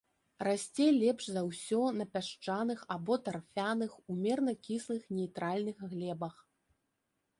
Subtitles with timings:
[0.45, 6.35] Расце лепш за ўсё на пясчаных або тарфяных, умерана кіслых нейтральных глебах.